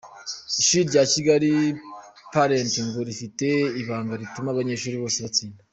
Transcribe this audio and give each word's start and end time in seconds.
Ishuri 0.61 0.83
rya 0.89 1.03
Kigaki 1.11 1.53
palenti 2.33 2.79
ngo 2.87 2.99
rifite 3.07 3.47
ibanga 3.81 4.13
rituma 4.21 4.49
abanyeshuri 4.51 4.97
bose 5.03 5.19
batsinda 5.25 5.61